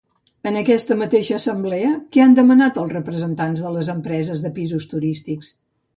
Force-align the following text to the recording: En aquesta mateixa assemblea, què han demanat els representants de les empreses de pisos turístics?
En 0.51 0.55
aquesta 0.59 0.95
mateixa 1.01 1.35
assemblea, 1.41 1.91
què 2.15 2.23
han 2.25 2.33
demanat 2.39 2.79
els 2.85 2.95
representants 2.97 3.63
de 3.67 3.75
les 3.77 3.93
empreses 3.95 4.43
de 4.47 4.53
pisos 4.57 4.89
turístics? 4.95 5.55